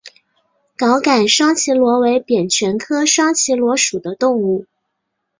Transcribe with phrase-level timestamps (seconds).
[0.79, 4.65] 藁杆双脐螺为扁蜷科双脐螺属的动物。